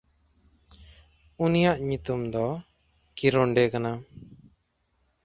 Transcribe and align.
ᱩᱱᱤᱭᱟᱜ 1.45 1.77
ᱧᱩᱛᱩᱢ 1.89 2.21
ᱫᱚ 2.33 2.45
ᱠᱤᱨᱚᱱᱰᱮ 3.17 3.63
ᱠᱟᱱᱟ᱾ 3.73 3.91